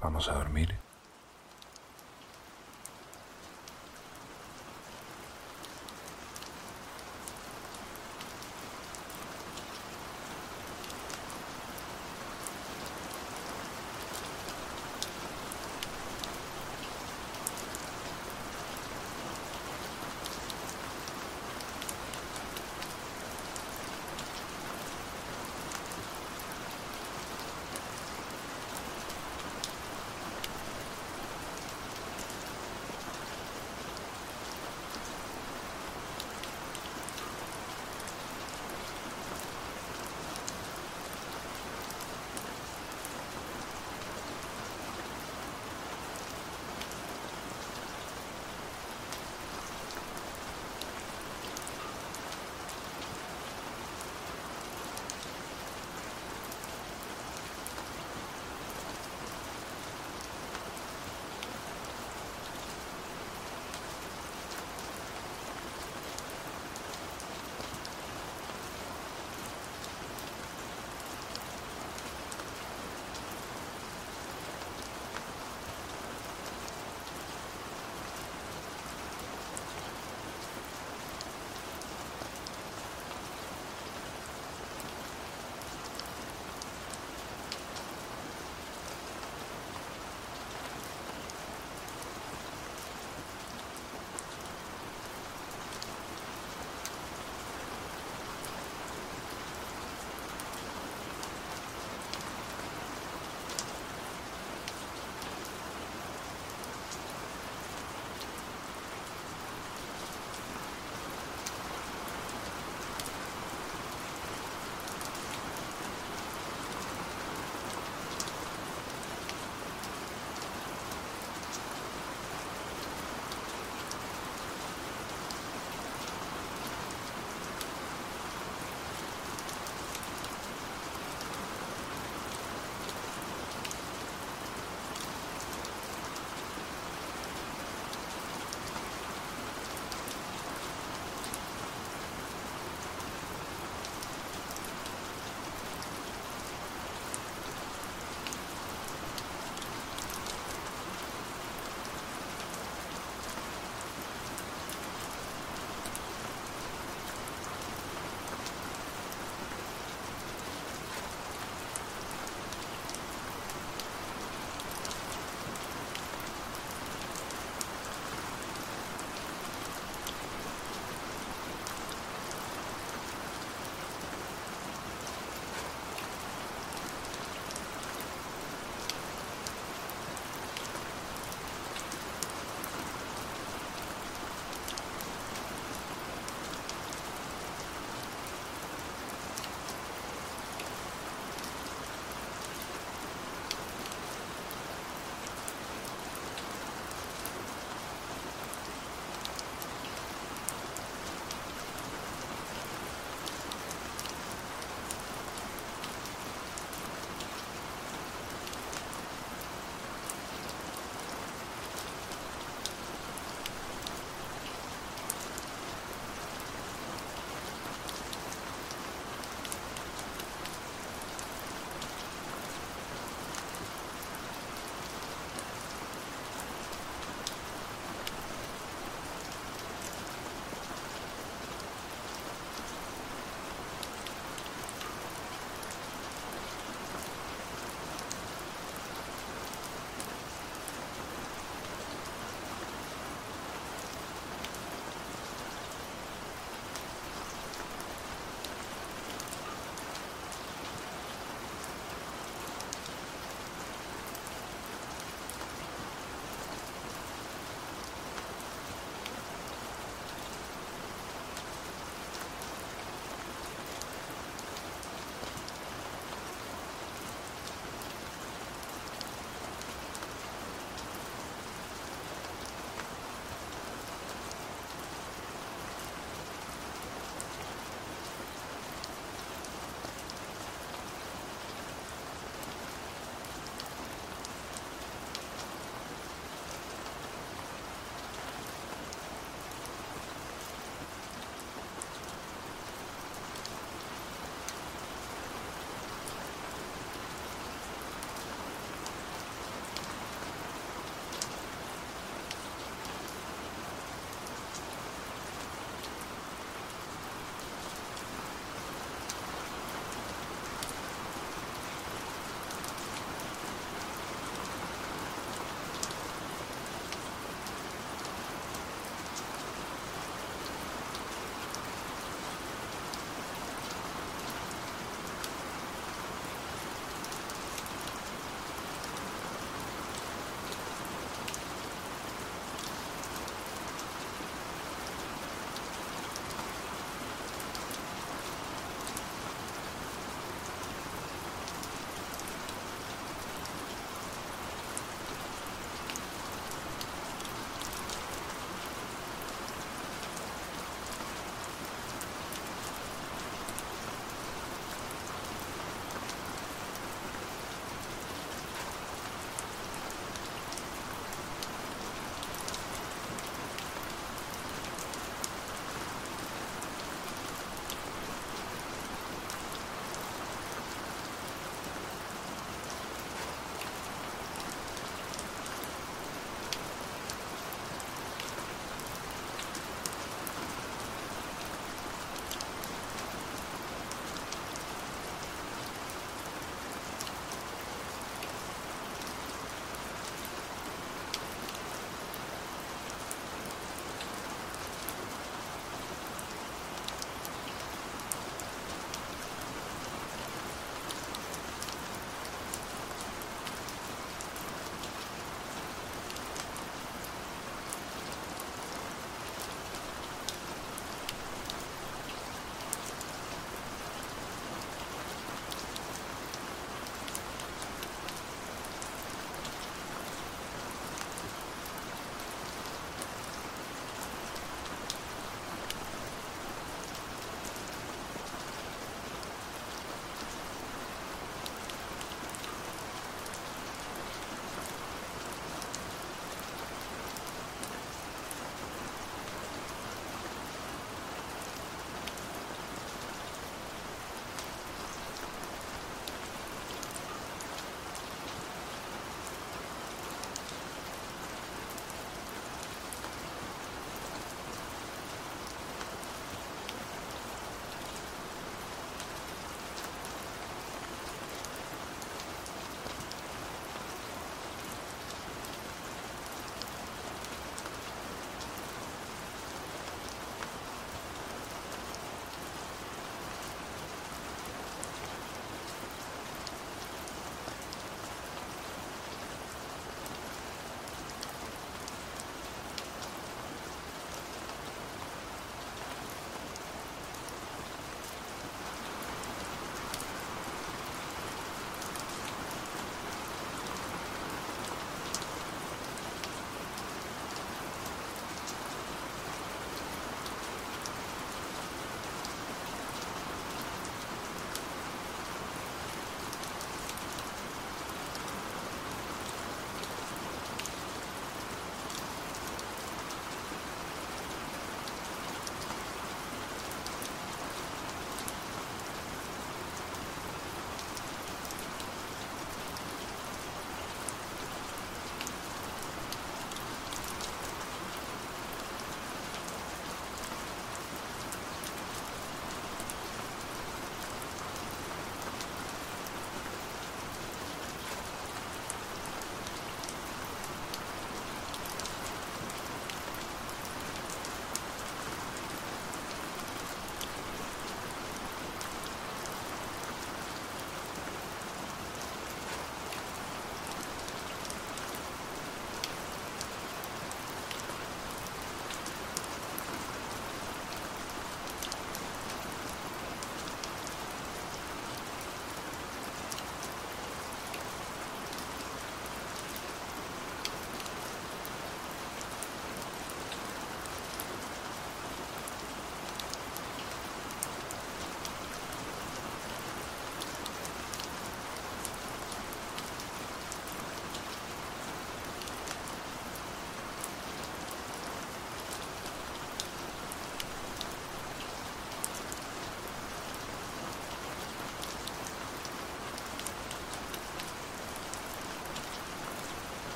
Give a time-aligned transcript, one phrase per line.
[0.00, 0.89] Vamos a dormir.